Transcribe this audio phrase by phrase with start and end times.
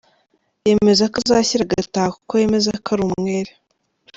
[0.67, 3.51] Yizera ko azashyira agataha, kuko yemeza ko ari umwere.